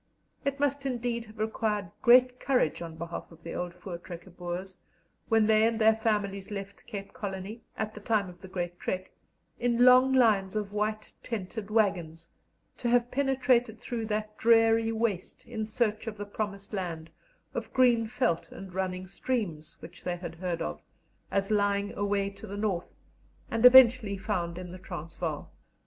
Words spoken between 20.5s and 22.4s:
of, as lying away